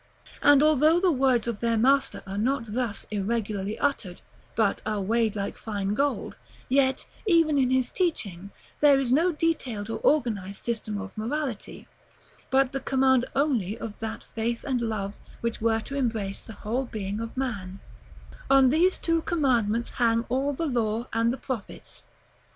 [0.41, 4.19] And, although the words of their Master are not thus irregularly uttered,
[4.55, 6.35] but are weighed like fine gold,
[6.67, 11.87] yet, even in His teaching, there is no detailed or organized system of morality;
[12.49, 16.87] but the command only of that faith and love which were to embrace the whole
[16.87, 17.79] being of man:
[18.49, 22.01] "On these two commandments hang all the law and the prophets."